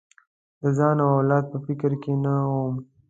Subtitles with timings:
[0.61, 2.75] د ځان او اولاد په فکر کې نه وم.